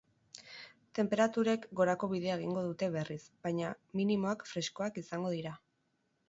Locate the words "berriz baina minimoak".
2.97-4.49